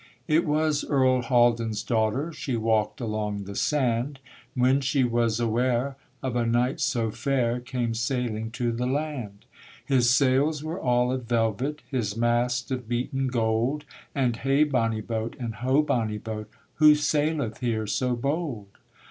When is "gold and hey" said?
13.27-14.63